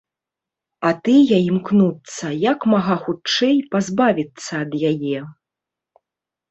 А 0.89 0.93
тыя 1.07 1.37
імкнуцца 1.49 2.25
як 2.47 2.59
мага 2.73 2.95
хутчэй 3.05 3.57
пазбавіцца 3.77 4.51
ад 4.65 4.71
яе. 4.93 5.19